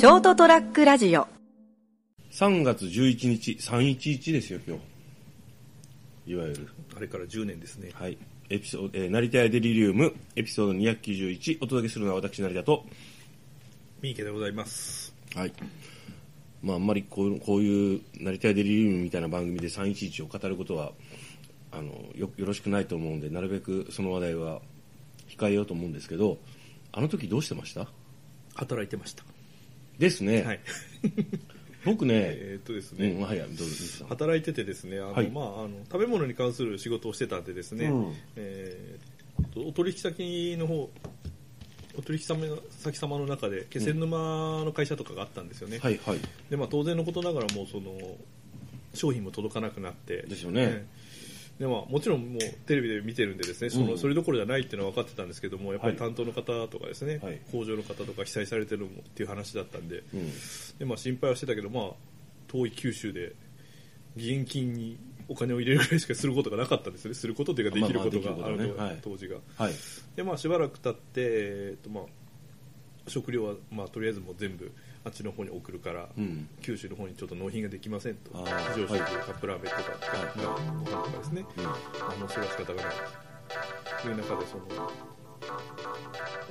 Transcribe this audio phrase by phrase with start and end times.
[0.00, 1.28] ショートトラックラジオ
[2.32, 4.78] 3月11日、311ですよ、今
[6.24, 6.32] 日。
[6.32, 6.68] いわゆる。
[6.96, 7.90] あれから10年ですね。
[7.92, 8.16] はい。
[8.48, 12.86] エピソード、えー、成田屋デリリウム、エピソード291、お届けするのは私、成田と、
[14.00, 15.14] 三池でございます。
[15.34, 15.52] はい。
[16.62, 20.92] まあ、あんまりこういう、こういう、成田屋デリリウムみたいな番組で311を語ることは、
[21.72, 24.62] あの、よ、よろしくないと思うんで、なるべくその話題は
[25.28, 26.38] 控えようと思うんですけど、
[26.90, 27.86] あの時どうしてました？
[28.54, 29.29] 働いてました。
[30.00, 30.42] ですね。
[30.42, 30.60] はい。
[31.84, 39.20] 僕ね、えーっとですね、うん、はい、どうぞ、水さん働いててですね、あの、はいまあ、あの、食べ物に関する仕事をしてたんでですね、うんえー
[39.56, 40.90] お取引先の方、
[41.96, 45.78] お取引先様の中で、気仙沼の会社とかがあったんですよね。
[45.78, 46.18] はい、はい。
[46.50, 48.18] で、まあ、当然のことながらもう、その、
[48.94, 50.22] 商品も届かなくなって。
[50.22, 50.86] ですよね
[51.60, 53.98] でまあ、もちろんもうテレビで見てるんでですねその、うん。
[53.98, 55.98] それどころじゃないっていうのは分かってたんですけどもやっぱりはい。
[55.98, 57.38] 担当の方とかですね、はい。
[57.52, 60.32] 工場の方とか被災されてるのもっていう話だったんでうん。
[60.78, 61.84] で、まあ、心配はしてたけど、まあ、
[62.48, 63.34] 遠い九州で
[64.16, 64.98] 義援金に
[65.28, 67.12] お金を入れるぐらいしかすることがなかったんですね。
[67.12, 68.90] することというかできることがまあまああると、できることね。
[68.90, 68.98] はい。
[69.02, 69.36] 当時が。
[69.58, 69.72] はい。
[70.16, 72.04] で、まあ、しばらく経って、えーとまあ、
[73.06, 74.72] 食料は、まあ、とりあえずもう全部
[75.04, 76.48] あっちの方に送るから、うん。
[76.60, 78.30] 九州の方にちょっと納品ができませんと
[78.74, 82.94] 非常食、はいカップラーメンとか、はいご飯とかですね、あ、もうそれは仕方がない
[84.02, 84.64] という中でその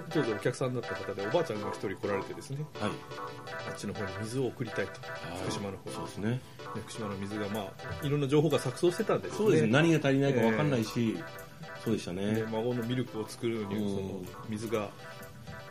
[0.10, 2.92] 当時お客さんだった方でおばあちゃんが一人来られてですねはい。
[3.70, 4.94] あっちの方に水を送りたいと
[5.44, 6.42] 福島の方そうですね。
[6.74, 9.72] で福島の水がまあいろんな情報が錯綜してたんですねそうですね。
[9.72, 11.18] 何が足りないか分かんないし、
[11.84, 12.44] そうでしたでね。
[12.52, 14.90] 孫のミルクを作るのにうんその水が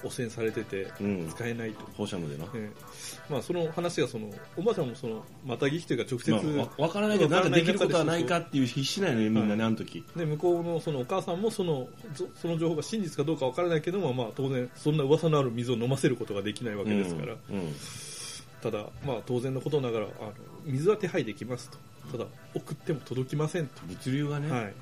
[0.03, 1.29] 汚染されててうん。
[1.29, 2.45] 使えないと、放射能でな。
[2.55, 3.33] ええ。
[3.33, 10.05] まあ、その話がそのおばあちゃんもそのまたぎきというか直接、まあ、わ分からないけど、なんかできることはないかっていう必死なんよね、みんなね、あの時。
[10.17, 17.57] で向こうのそのお母さんもそのそその情報が真実かどうかわからないけども、まあ、当然そんな噂のある水を飲ませることができないわけですから、うん。
[17.57, 17.75] うん。
[18.63, 20.33] ただ、まあ、当然のことながらあの
[20.65, 21.79] 水は手配できますと。
[22.11, 24.75] ただ送っても届きませんと、物流がね、はい、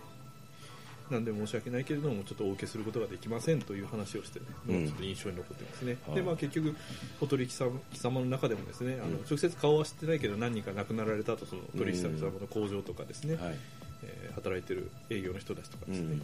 [1.11, 4.87] なんで申し訳ないけれどもちょっとお受けすることができませんという話をして、ねうん。
[4.87, 6.17] ちょっと印象に残ってますね、はい。
[6.17, 6.77] でまあ、結局
[7.21, 13.57] お取引様様の中でもですねあのうん直接顔は知ってないけど何人か亡くなられたとその取引先様の工場とかですね、はい。
[14.03, 16.23] えー働いてる営業の人たちとかですね、うん。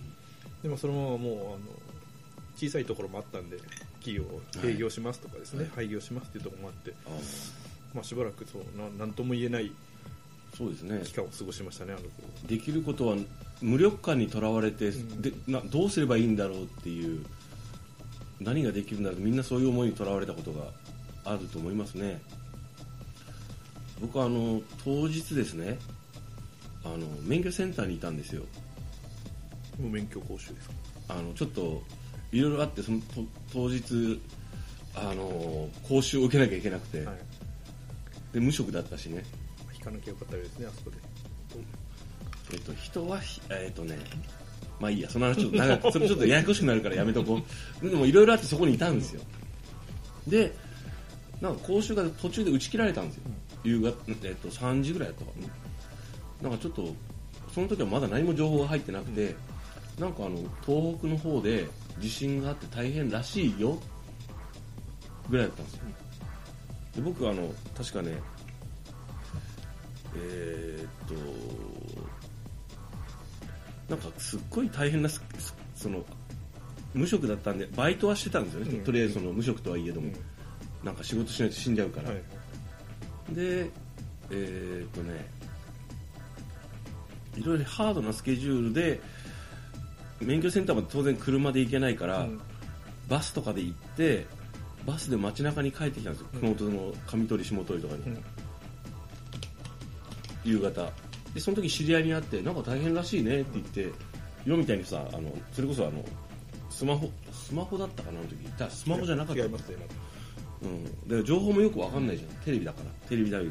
[0.63, 1.59] でもそのままもうあの
[2.57, 3.57] 小さいところもあったんで
[4.05, 4.25] 企業
[4.63, 7.11] 営業しますとかですね、廃業しますっていうところもあって、あ
[7.95, 9.73] まあ、しばらくそうななんとも言えないー
[10.57, 11.01] そうですね。
[11.05, 12.11] 期間を過ごしましたねあの頃
[12.47, 13.17] できることは、
[13.61, 17.25] 無力感にとらわれて、んでな、どうすればいいんだろうっていう、
[18.41, 20.65] 何ができるんだろうみんなそういう思いにとらわれたことが
[21.25, 22.21] あると思いますね。
[24.01, 25.79] 僕はあの、当日ですね、
[26.85, 28.43] あの、免許センターにいたんですよ。
[29.79, 30.75] 無免許講習ですか？
[31.09, 31.83] あのちょっと
[32.31, 33.05] いろいろあってそのと
[33.53, 34.21] 当日
[34.95, 37.17] あの講習を受けなきゃいけなくて、はい
[38.33, 39.25] で無職だったしね、
[39.83, 40.97] かなきゃよかったですねあそこで。
[42.53, 43.21] えっと、人は
[43.51, 43.99] えっとね
[44.79, 47.41] まあいいやその話ちょっと長く それちょっとややこしくなるからやめとこ
[47.83, 47.89] う。
[47.89, 49.23] でもいろいろあってそこにいたんですよ。
[50.27, 50.55] で
[51.41, 53.23] なんか講習が途中で打ち切られたんですよ、
[53.65, 53.89] 夕方、
[54.23, 55.31] えっと、3時ぐらいだったか
[56.43, 56.49] な。
[56.49, 56.95] なんかちょっと
[57.53, 59.35] その時はまだ何も情報が入ってなくて、
[59.99, 61.67] なんかあの東北の方で
[61.99, 63.79] 地震があって大変らしいよ
[65.29, 65.81] ぐらいだったんですよ。
[66.97, 68.17] で僕あの確かね
[70.15, 71.15] えーっと
[73.89, 75.09] なんかすっごい大変な
[75.75, 76.05] その
[76.95, 78.85] 無職だったんでバイトはしてたんですよね、うん。
[78.85, 80.17] とりあえずその無職とはいえども、うん。
[80.87, 82.23] なんか仕事しないと死んじゃうから、はい。
[83.35, 83.71] で
[84.31, 85.29] えーっとね
[87.37, 89.01] いろいろハードなスケジュールで
[90.21, 92.41] 免許センターまで当然車で行けないから、うん。
[93.09, 94.27] バスとかで行って
[94.87, 96.55] バスで街中に帰ってきたんですよ、うん。
[96.55, 98.25] 熊本の上取下取とかに、うん
[100.45, 100.91] 夕方。
[101.35, 103.93] でその時知り合いに会ってなんか大変らしいねって言って、
[104.47, 106.05] 今みたいにさあのそれこそあの
[106.71, 108.37] スマホスマホだったかなあの時。
[108.59, 109.43] だスマホじゃなかった。
[109.43, 109.77] 違いますね
[110.63, 113.51] うん、だから情報もよくわかんないじゃん、テレビだからテレビだより。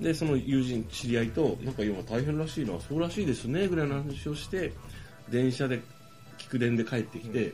[0.00, 4.72] でその友人知り合いとなんか今大変らしいなそうらしいですねぐらいの話をして
[5.28, 5.80] 電車で
[6.38, 7.52] 菊電で帰ってきて、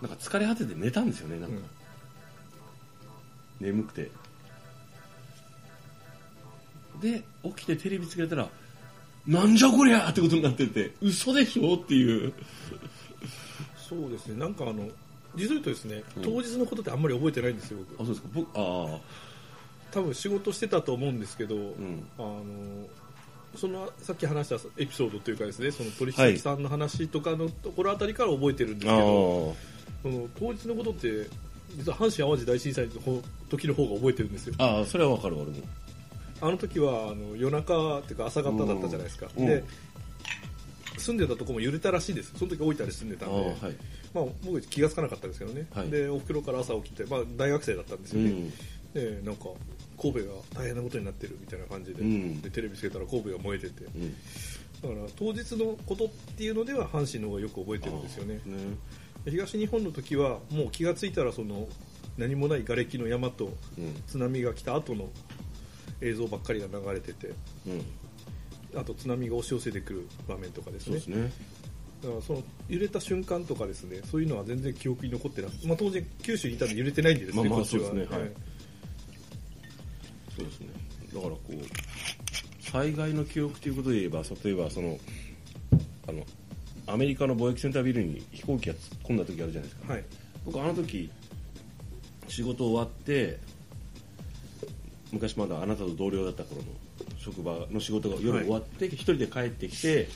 [0.00, 1.56] なんか疲れ果てて寝たんですよねなんか、
[3.60, 4.10] 眠くて
[7.00, 8.48] で起きてテレビつけたら
[9.26, 12.32] なんじゃこりゃってことになってて嘘でしょっていう。
[13.76, 14.38] そうですね。
[14.38, 14.88] なんかあの
[15.34, 16.22] 実を言うとですね、うん。
[16.22, 18.02] 当日のことってあんまり覚えてないんですよ僕。
[18.02, 18.28] あそうですか。
[18.34, 18.98] 僕あ
[19.90, 22.04] 多分仕事してたと思うんですけど、あうん。
[22.18, 22.44] あの
[23.56, 29.54] そのさっき話したエピソードというかですねその取引先さんの話とかのところあたりから覚えてるんですけあど、ー
[30.02, 31.26] その当日のことって
[31.76, 34.54] 実は阪神・淡路大震災の時の方が覚えてるんですよ。
[34.58, 35.56] ああそれはわかる俺も
[36.40, 39.46] あの時はあの夜中っていうか朝方だったじゃないですか、うん。
[39.46, 39.64] で
[40.98, 42.32] 住んでたとこも揺れたらしいです。
[42.36, 43.54] その時大分で住んでたんで、はい。
[44.12, 45.90] まあ、僕気がつかなかったんですけどね、はい。
[45.90, 48.22] でおふくろから朝起きて、まあ、大学生だったんですよ。
[48.22, 48.50] ね、うん。
[48.94, 49.44] でなんか
[50.00, 50.24] 神戸が
[50.54, 52.40] 大変なことになってるみたいな感じで,、うん。
[52.40, 53.84] でテレビつけたら神戸が燃えてて。
[53.84, 54.14] うん。
[54.80, 58.34] だから当日のことっていうのでは阪神の方がよく覚えてるんですよね。
[58.34, 58.40] ね。
[59.26, 61.68] 東日本の時はもう気がついたらその
[62.16, 63.46] 何もない瓦礫の山と
[63.78, 64.02] うん。
[64.06, 65.08] 津波が来た後の
[66.00, 67.28] 映像ばっかりが流れてて
[67.66, 68.78] うん。
[68.78, 71.00] あと津波が押し寄せてくる場面とかですね。
[71.00, 71.32] そうですね。
[72.02, 78.08] だからその揺れた瞬間とかですねそういうのは全然記憶に残ってなくて、まあ、当然九州にいたんで揺れてないんでですね、まあまあそうですねはい。
[80.36, 80.68] そうですね。
[81.12, 84.98] だからこう災害の記憶ということで言えば例えばその
[86.06, 86.24] あの
[86.86, 89.92] アメリカの貿易センタービルに飛行機が突っ込んだ時あるじゃないですか。
[89.92, 90.04] はい。
[90.44, 91.10] 僕あの時
[92.28, 93.38] 仕事終わって
[95.12, 96.68] 昔まだあなたと同僚だった頃の
[97.18, 100.08] 職場の仕事が夜終わって一、人で帰ってきて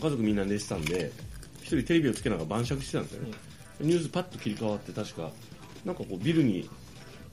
[0.00, 1.12] 家族みんな寝てたんで
[1.60, 3.32] 一人テレビをつけながら晩酌してたんですよね、
[3.80, 5.30] ニュースパッと切り替わって確か
[5.84, 6.68] なんかこうビルに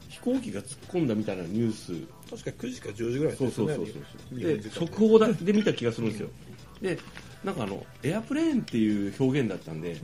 [0.09, 1.93] 飛行機が突っ込んだみたいなニュース。
[2.29, 6.29] 確か9時か10時ぐらいそうそうそうそうで速報だで見た気がするんですよ。
[6.81, 6.99] で
[7.43, 9.99] なんかあのエアプレーンっていう表現だったんで、ね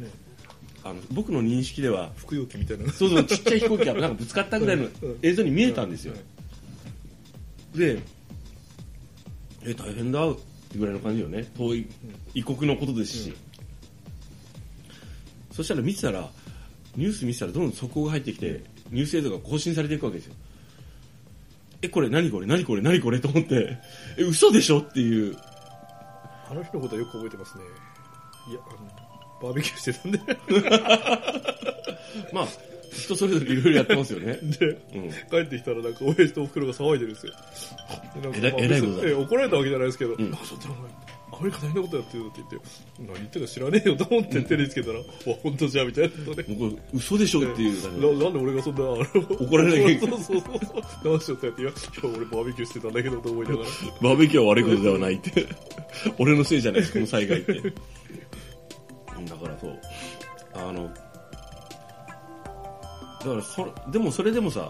[0.84, 2.92] あの僕の認識では服用機みたいな。
[2.92, 4.88] そうそうちっちゃい飛行機がなんかぶつかったぐらいの
[5.24, 6.14] 映像に見えたんですよ、
[7.78, 8.00] で
[9.66, 10.36] え大変だっ
[10.72, 11.46] てぐらいの感じよね。
[11.58, 11.88] 遠い
[12.34, 13.34] 異国のことですし、
[15.52, 16.30] そしたら見てたら
[16.96, 20.36] ニュース見てたらどんどん速報が入ってきてニュース映像が更新されていくわけですよ。
[21.82, 23.80] えこれ何これ何これ何これと思って。
[24.18, 25.36] え嘘でしょっていう。
[26.50, 27.64] あの日のことはよく覚えてますね。
[28.50, 28.80] いやあの
[29.42, 30.20] バーベキューしてたんで。
[32.32, 32.48] まあ
[33.00, 34.40] 人それぞれいろいろやってますよね。
[34.60, 35.10] で、うん。
[35.30, 37.34] 帰ってきたらなんか親父とおふくろが騒いでるんですよ。
[38.16, 38.94] でなんかまあえらいこと。
[38.94, 40.32] だ別にえ怒られたわけじゃないですけど、んなん。
[40.32, 40.80] かちょっとお前
[41.38, 42.56] アメリカ大変なことやってるって言って
[43.00, 45.04] 何言ってるか知らねえよと思ってテレビつけたら、わ
[45.44, 46.10] 本当じゃみたいな。
[46.10, 48.08] ことでもうこれ嘘でしょっていう感じで。
[48.14, 49.02] ななんで俺がそんなあの
[49.46, 50.00] 怒られなきゃい。
[50.00, 50.60] けないそうそうそう。
[51.04, 53.70] そう何しようってやっていやいや俺バーベキューしてたんだけどと思いながら。
[54.02, 55.46] バーベキューは悪いことではないって。
[56.20, 57.54] 俺のせいじゃないです、この災害って。
[59.28, 59.80] だからそう。
[60.54, 60.90] あの、
[63.26, 64.70] だからそれ、でもそれでもさ、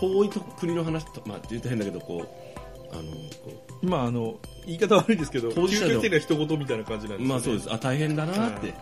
[0.00, 3.52] 遠いと国の話と、まあ言うと変だけど、こう、あの、こ
[3.82, 7.72] まああの言い方悪いですけど当事者の究極的な一言みたいな感じなんですね、まあそうです。
[7.72, 8.74] あ、大変だなって。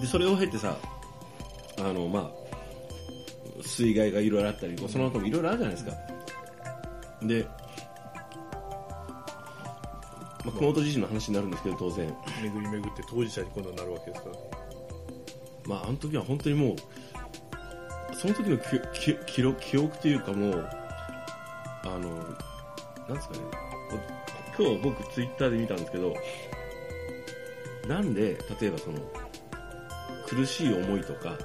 [0.00, 0.76] で、それを経てさ、
[1.78, 2.30] あの、まあ、
[3.64, 5.92] 水害がいろいろあったり、その後もいろいろあるじゃないですか。
[7.22, 7.46] で、
[10.44, 12.14] まあ、熊本地震の話になるんですけど、当然。
[12.42, 14.36] 巡り巡って当事者に今度はなるわけですから
[15.66, 16.76] まあ、あの時は本当にもう、
[18.14, 20.70] その時のきき記録記憶というかもう、
[21.84, 22.16] あの、
[23.08, 23.40] なんですかね、
[24.58, 26.14] 今日僕ツイッターで見たんですけど、
[27.88, 28.98] なんで、例えばその、
[30.28, 31.36] 苦しい思いとか、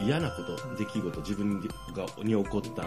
[0.00, 1.68] 嫌なこと、出来事、自分が
[2.22, 2.82] に起こった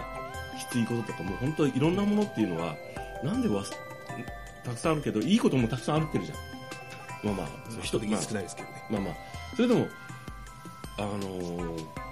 [0.58, 2.74] きついこととかも、本当にいろんなものっていうのは、
[3.22, 3.72] なんでわす
[4.64, 6.38] たくさんあるけど、いいこともたくさんあるってるじゃん。
[7.22, 9.14] まあまあ、その人的にまあ少ないですけどね、まあまあ、
[9.56, 9.88] それでも、
[10.98, 12.06] あのー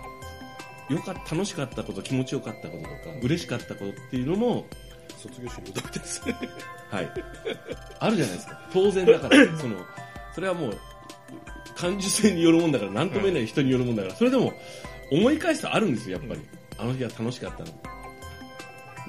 [0.88, 4.66] よかった、楽しかったこと、気持ちよかったこととか、嬉しかったことっていうのも、
[5.16, 6.38] 卒業式に歌ですね
[6.90, 7.10] はい。
[8.00, 8.60] あるじゃないですか。
[8.72, 9.76] 当然だから、 その、
[10.34, 10.78] それはもう、
[11.74, 14.52] 感受性によるもんだから、なんとも言えない人によるもんだから、それでも、
[15.10, 16.40] 思い返すとあるんですよ、やっぱり。
[16.76, 17.66] あの日は楽しかったの。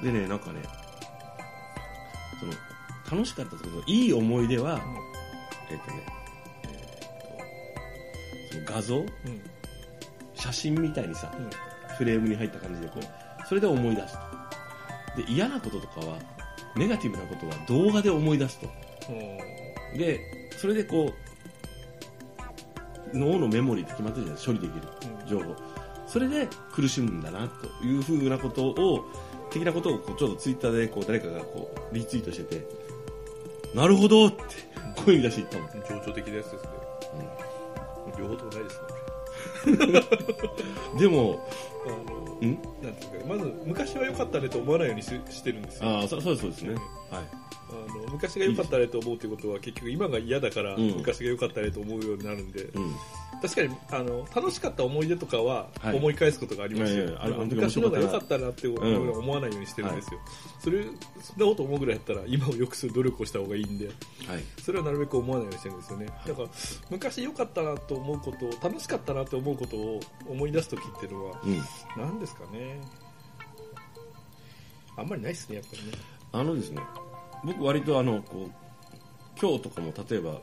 [0.02, 0.60] でね、なんかね、
[2.40, 2.52] その、
[3.10, 4.80] 楽しかったこと、いい思い出は、
[5.70, 6.02] えっ、とね、
[8.66, 8.98] 画像？
[8.98, 9.06] うん。
[10.34, 11.50] 写真みたいにさ、うん。
[11.96, 14.14] フレームに入った感じでこう、それで思い出す
[15.16, 15.22] と。
[15.22, 16.18] で、嫌なこととかは、
[16.76, 18.66] ネガティブなことは動画で思い出すと。
[19.96, 20.20] で、
[20.58, 21.10] それでこ
[23.14, 24.82] う、脳のメモリーって決まってるじゃない処理できる
[25.26, 25.56] 情報。
[26.06, 29.10] それで苦しむんだな、というふうなことを、
[29.50, 32.66] 的なことをこうちょっとツイッターでこう誰かがこうリツイートしてて、
[33.74, 34.38] なるほどって
[35.04, 36.00] 声に出して言ったの。
[36.00, 36.68] 情緒的なやつですね、
[38.18, 38.96] 両方ともないですね。
[40.98, 41.46] でも、
[41.86, 42.58] あのん？
[42.82, 45.88] なんていうかまず昔は良かったねと思わないようにししてるんですよ。
[45.88, 46.74] ああ、そそうですそうですね。
[47.10, 47.24] はい。
[47.68, 50.90] あの昔が良かったねと思うってことは結局今が嫌だからうん。
[50.98, 52.94] 昔が良かったねと思うようになるんで、うん。
[53.42, 55.96] 確かにあの楽しかった思い出とかははい。
[55.96, 60.20] 思い返すことがありますよ、いやいやあれでもあの時面昔のが良かったなって思わないようにしてるんですよ、
[60.60, 60.84] それ
[61.20, 63.94] そんなこと思うぐらいだったら今を良くする努力をした方がいいんではい。
[64.62, 66.06] それはなるべく思わないようにしてるんですよね。
[66.26, 66.48] だから
[66.90, 71.62] 昔良かったなと思うことを楽しかったなと思うことを思い出す時っていうのはうん。
[71.96, 72.80] 何ですかね。
[74.96, 76.82] あんまりないですねやっぱりねあのですね
[77.44, 78.50] 僕割とあのこう
[79.40, 80.40] 今日とかも例えば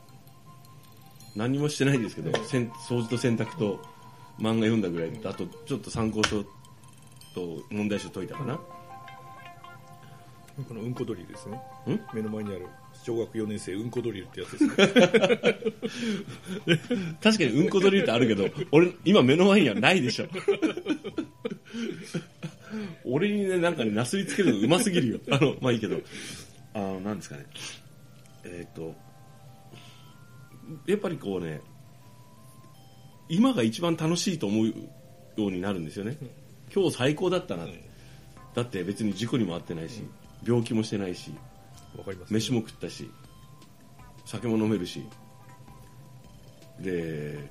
[1.36, 3.80] 何もしてないですけど、せん掃除と洗濯と
[4.40, 6.48] 漫画読んだぐらいであとちょっと参考書と
[7.72, 8.60] 問題集解いたかな、
[10.68, 11.58] このうんこドリルですね。
[11.88, 12.00] ん？
[12.14, 12.68] 目の前にある
[13.04, 14.66] 小学4年生うんこドリルってやつです。
[14.68, 14.76] ね
[17.24, 20.28] 確かにうんこドリルってあるけど俺今目の前にはないでしょ
[23.06, 25.20] 俺にねなんかねなすりつけるのうますぎるよ。
[25.30, 26.00] あのまあいいけど。
[26.74, 27.46] あのなんですかね。
[28.46, 28.96] えっ、と
[30.88, 31.62] やっぱりこうね
[33.30, 34.74] 今が一番楽しいと思うよ
[35.38, 36.18] うになるんですよね。
[36.74, 37.68] 今日最高だったな、
[38.56, 40.02] だって別に事故にも遭ってないし、
[40.46, 41.32] 病気もしてないし
[41.96, 42.34] わかります。
[42.34, 43.10] 飯も食ったし
[44.26, 45.04] 酒も飲めるし。
[46.80, 47.50] で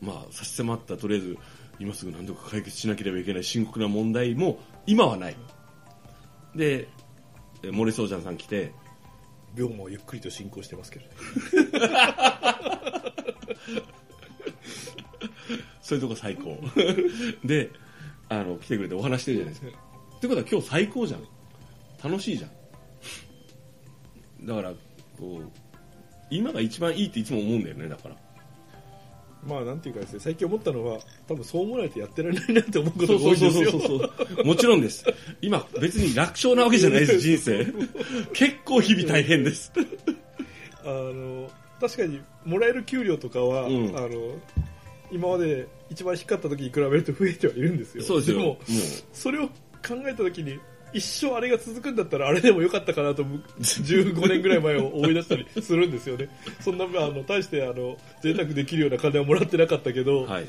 [0.00, 1.38] まあ差し迫ったとりあえず
[1.80, 5.36] 今すぐ何とか解決しなければいけない深刻な問題も今はない。
[6.54, 6.86] で
[7.62, 8.72] え森総ちゃんさん来て
[9.56, 11.12] 病もゆっくりと進行してますけどね。
[15.82, 16.58] そういうとこ最高。
[17.44, 17.70] で
[18.28, 19.78] あの来てくれてお話してるじゃないですか。
[20.16, 21.26] ってことは今日最高じゃん。
[22.02, 22.50] 楽しいじゃん。
[24.46, 24.72] だから
[25.18, 25.50] こう
[26.30, 28.16] 今が一番いいっていつも思うんだよねだから
[29.46, 33.70] まあなんていうかですね最近思ったのは多分そう思わないとやってられないなって思うことそうそうが多いんですよ。
[33.70, 35.04] そうそうそうもちろんです
[35.40, 37.66] 今別に楽勝なわけじゃないです人生。
[38.32, 39.72] 結構日々大変です。
[40.84, 43.96] あの確かにもらえる給料とかは、うん。
[43.96, 44.08] あの
[45.10, 48.04] 今まで一番低かった時に比べると増えてはいるんですよ。
[48.04, 48.38] そうですよ。
[48.38, 48.58] もも
[49.12, 50.58] それを考えた時に
[50.92, 56.28] 一生あれが続くんだったらあれでもよかったかなとむ15年ぐらい前を思い出したりするんですよね。
[56.60, 60.46] そんなあの大してあの贅沢できるような金はもらってなかったけど、うはい、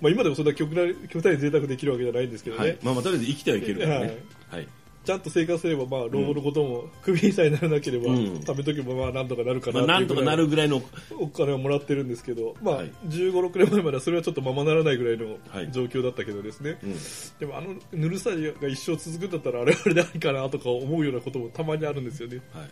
[0.00, 2.78] まあ、今でもそんな極端極端に贅沢できるわけじゃないんですけどね、はい。
[2.82, 4.18] まあ、まあとりあえず生きてはいけるからね。
[4.50, 4.68] はい、
[5.04, 8.16] ちゃんと生活すれば、まあ、老後のことも、クビにさえならなければ、うん。
[8.36, 10.80] 貯めとけば、まあ、なんとかなるかまあ、ななんとかなるぐらいの
[11.18, 15.72] お金をもらってるんですけど、まあ、はい15、6年前まではそれはちょっとままならないぐらいのはい。
[15.72, 16.96] 状況だったけどですね、うん。
[17.40, 22.40] でもあのぬるさが一生続くんだったら、あれはあれでありかなとか思うようなこともたまにあるんですよね。
[22.52, 22.70] はい、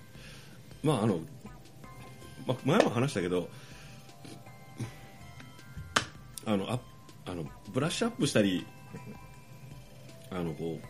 [0.84, 1.18] まああの、
[2.46, 3.48] まあ、前も話したけど
[6.46, 6.78] あのあ
[7.26, 8.66] あのブラッシュアップしたり
[10.30, 10.86] あのこう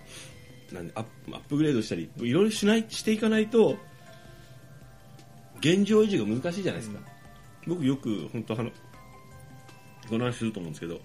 [0.73, 3.77] なんでアップアップグレードしたりいろいろしないしていかないと
[5.59, 7.01] 現状維持が難しいじゃないですか、
[7.67, 8.71] 僕よく本当あの
[10.09, 11.01] この話すると思うんですけど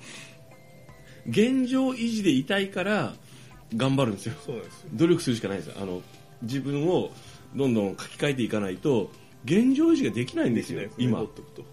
[1.27, 3.13] 現状維持でいたいから
[3.75, 4.35] 頑張るんですよ。
[4.93, 5.67] 努力するしかないです。
[5.67, 6.01] よあの
[6.41, 7.11] 自分を
[7.55, 9.11] どんどん書き換えていかないと
[9.43, 11.65] 現状維持ができないんですよ今、ほっとくと。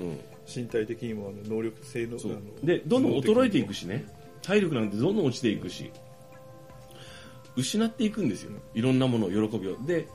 [0.00, 2.32] うん、身体的にもあの能力性のそう。
[2.32, 4.04] あのでどんどん衰えていくししね
[4.42, 5.90] 体力なんてどんどん落ちていくし
[7.56, 9.76] 失っていくんですよいろんなものを喜びを。
[9.86, 10.06] で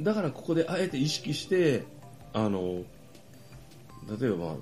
[0.00, 1.84] だからここであえて意識して
[2.32, 2.82] あの
[4.20, 4.54] 例えばまあ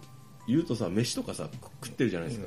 [0.47, 1.49] 言うとさ飯とかさ
[1.83, 2.47] 食ってるじゃないですか、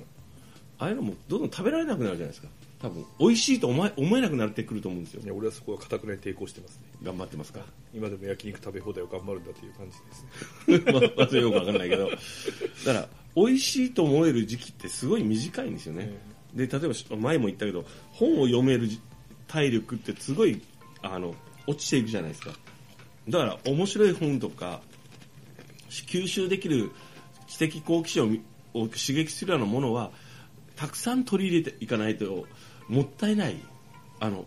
[0.79, 2.47] ああいうのもどんどん食べられなくなるじゃないですか。
[2.79, 5.21] 多分美味しいと思え思えなくなってくると思うんですよ。
[5.23, 6.83] いや俺はそこはかたくなに抵抗してますね。
[7.01, 7.61] 頑張ってますか？
[7.93, 10.91] 今でも焼肉食べ放題を頑張るんだという感じですね。
[11.17, 12.09] まあ、よくわかんないけど。
[12.09, 16.17] だから美味しいと思える時期ってすごい短いんですよね、
[16.57, 18.89] で例えば前も言ったけど本を読める
[19.47, 20.61] 体力ってすごい
[21.01, 21.35] あの
[21.67, 22.51] 落ちていくじゃないですか。
[23.29, 24.81] だから面白い本とか
[25.89, 26.91] 吸収できる
[27.47, 30.11] 知的好奇心をを刺激するようなものは
[30.75, 32.45] たくさん取り入れていかないと
[32.87, 33.57] もったいない。
[34.19, 34.45] あの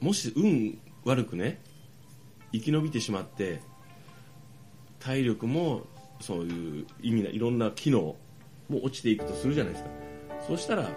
[0.00, 1.60] もし運悪くね
[2.52, 3.60] 生き延びてしまって
[5.00, 5.86] 体力も
[6.20, 8.16] そういう意味ないろんな機能
[8.68, 10.03] も落ちていくとするじゃないですか。
[10.46, 10.88] そうしたら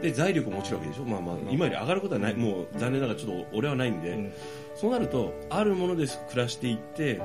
[0.00, 4.32] で財力も落ちるわけでしょ、まあまあ、今より上がることはない、もう残念ながらちょっと俺はないんで、うん。
[4.74, 7.20] そうなるとあるもので暮らしていって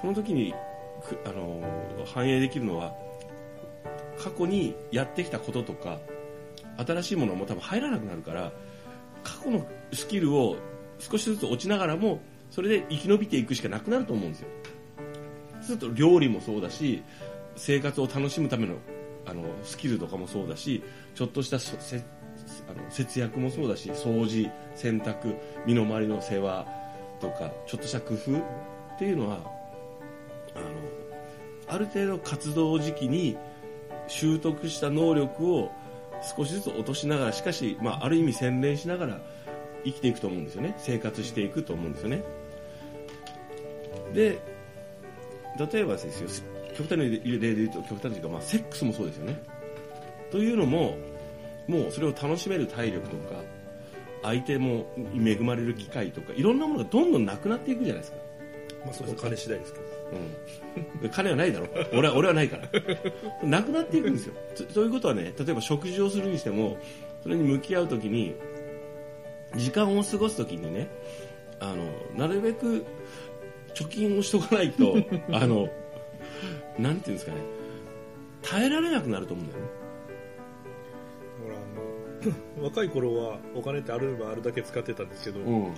[0.00, 0.54] その時に
[1.02, 1.60] くあの
[2.06, 2.94] 反映できるのは
[4.18, 5.98] 過去にやってきたこととか
[6.76, 8.52] 新しいものも多分入らなくなるから
[9.24, 10.56] 過去のスキルを
[10.98, 14.48] 少しずつ落ちながらもそれで生き延びていくしかなくなると思うんですよ。
[15.60, 17.02] すると料理もそうだし
[17.56, 18.74] 生活を楽しむための
[19.26, 20.82] あのスキルとかもそうだし
[21.14, 21.60] ちょっとしたあ
[22.74, 25.36] の節約もそうだし掃除洗濯
[25.66, 26.66] 身の回りの世話
[27.20, 29.38] とかちょっとした工夫っていうのは
[30.54, 30.66] あの
[31.68, 33.36] ある程度活動時期に
[34.08, 35.70] 習得した能力を
[36.36, 39.20] 少しずつ落としながらしかし、まあ、ある意味洗練しながら
[39.84, 40.74] 生きていくと思うんですよね。
[40.78, 42.22] 生活していくと思うんですよね。
[44.14, 44.38] で
[45.72, 47.20] 例えばですよ極端な例で
[47.54, 49.42] 言うと極端というか、まあ、セックスもそうですよね。
[50.30, 50.96] というのも
[51.68, 53.40] もうそれを楽しめる体力とか
[54.22, 58.18] 相手も恵まれる機会とかいろんなものがどんどんなくなっていくじゃないですか、
[58.84, 59.84] まあそうです金次第ですけど。
[61.02, 61.68] うん、金はないだろ。
[61.94, 62.68] 俺は俺はないから。
[63.42, 64.34] なくなっていくんですよ。
[64.54, 66.78] とということはね例えば食事をするにしても
[67.22, 68.34] それに向き合う時に
[69.56, 70.88] 時間を過ごす時にね
[71.60, 71.86] あの
[72.16, 72.84] なるべく
[73.74, 74.96] 貯金をしとかないと
[75.32, 75.68] あの
[76.78, 77.38] なんていうんですかね。
[78.42, 79.70] 耐えられなくなると思うんだよね。
[81.48, 85.74] だからあの 若い頃はお金ってあるばあるだけ使ってたんですけど、うん。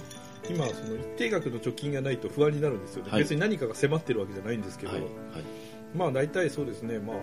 [0.48, 3.22] 今はその一定額の貯金がないと不安になるんですよね、はい。
[3.22, 5.10] 別に何かが迫ってるわけじゃないんですけど、はいはい。
[5.96, 7.16] まあ大体そうですねまあ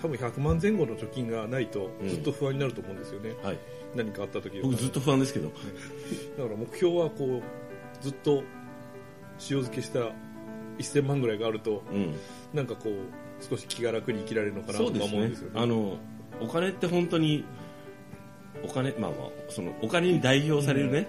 [0.00, 2.08] 多分100万前後の貯金がないとうん。
[2.08, 3.58] ずっと不安になると思うんですよね、はい。
[3.94, 5.48] 何かあった時僕ずっと不安ですけど。
[5.48, 7.42] だから目標はこう
[8.02, 8.42] ずっと
[9.40, 10.12] 塩漬けした
[10.78, 12.14] 1000万ぐらいがあるとうん。
[12.52, 15.60] なんかこう少し気が楽に生きられるのかなと思うんですよね。
[15.60, 15.96] あの
[16.40, 17.44] お金って本当に
[18.64, 21.08] お金まあまあそのお金に代表されるね、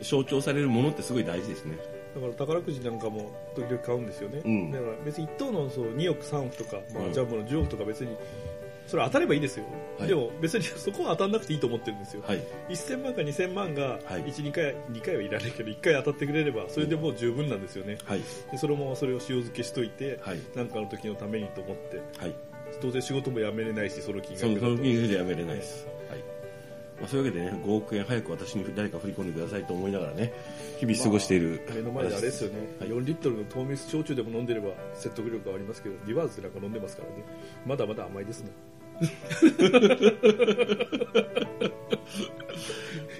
[0.00, 1.78] 象徴されるものってすごい大事ですね。
[2.14, 4.70] だから宝くじなんかも時々買うんですよね、うん。
[4.70, 7.12] だから別に1等のそう2億3億とか、まあうん。
[7.12, 8.16] ジャンボの10億とか別に
[8.86, 9.64] それ当たればいいですよ、
[9.98, 10.08] はい。
[10.08, 12.42] でも別にそこは当たんなくていいと思ってるんですよ、はい。
[12.68, 14.24] 1000万か2000万がはい。
[14.24, 17.98] 1、2回2回はいらないけど1回当たってくれればそれでもう十分なんですよね。
[18.04, 18.22] はい。
[18.50, 20.40] でそのままそれを塩漬けしといてはい。
[20.54, 22.02] 何かの時のためにと思って。
[22.18, 22.34] はい。
[22.80, 24.60] 当然仕事も辞めれないしその金額だと。
[24.60, 26.18] その金額でやめれないです、はい。
[27.00, 30.32] まあ、そういうわけでね5億円早く私に誰か振り込んでくださいと思いながらね
[30.78, 32.88] 日々過ごしている、まあ目の前であれですよね、はい。
[32.88, 37.24] 4リットルの糖蜜焼酎でも飲んでれば説得力がありますけどリバースでなんか飲んでますからね。
[37.66, 38.50] まだまだ甘いですね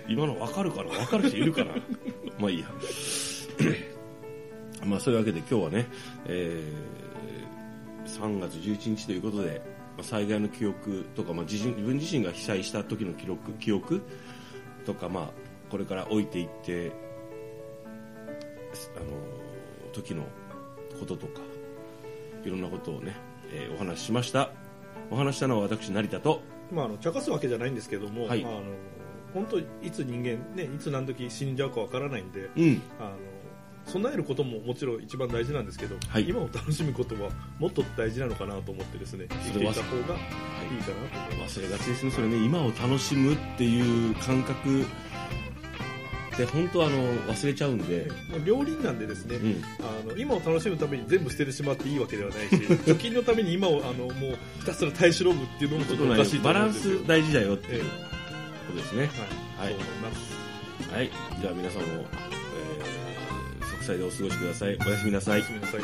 [0.09, 1.73] 今の分かるかな分かる人いるかな
[2.39, 2.67] まあいいや。
[4.85, 5.87] まあそういうわけで今日はね、
[6.27, 7.03] えー
[8.12, 9.62] 3月11日ということで、
[9.97, 14.03] ま災害の記憶とか、まあ、自分自身が被災した時の記録記憶
[14.85, 15.31] とか、まあ、
[15.71, 16.92] これから置いていって
[18.97, 19.07] あの
[19.92, 20.25] 時の
[20.99, 21.40] こととか
[22.45, 23.16] いろんなことをね、
[23.53, 24.62] えーお話ししました。
[25.12, 26.40] お話したのは私成田と
[26.72, 28.42] まあ、あの茶化すわけじゃないんですけども、はい。
[28.42, 28.62] あの
[29.35, 32.83] 本当いつ人間、ね、いつ何時死んじゃうかわからないんでうん。
[32.98, 33.11] あの
[33.85, 36.29] 備えることももちろん一番大事なんですけど、はい。
[36.29, 42.11] 今を楽しむことはもっと大事なのかなと思ってですね生きていた方がいいかなと思います、忘れがちですね。
[42.12, 44.87] それね今を楽しむっていう感覚
[46.33, 57.88] って本当あの忘れちゃうんで、もう両輪なんでですね、うん、あの今を楽しむために全部捨ててしまっていいわけではないし 貯金のために今をあのもうひたすら耐え忍ぶっていうのもちょっとおかしいとバランス大事だよってえいうこ
[58.73, 59.11] とですね。
[59.59, 59.75] えはい、はい。
[59.75, 60.33] そう思います。
[60.95, 61.11] はい。
[61.40, 61.88] じゃあ皆さんも、
[63.61, 64.79] えー、息災でお過ごしください。
[64.87, 65.37] おやすみなさい。
[65.37, 65.81] おやすみなさい。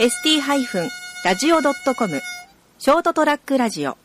[0.00, 2.20] ST-radio.com
[2.78, 3.96] ショートトラックラジオ